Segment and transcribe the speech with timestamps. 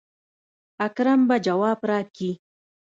[0.85, 2.31] اکرم به جواب راکي.